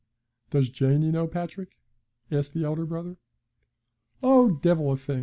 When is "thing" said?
4.97-5.19